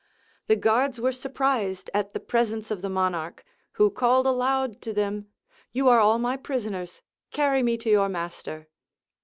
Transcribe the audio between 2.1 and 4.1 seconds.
the presence of the monarch, who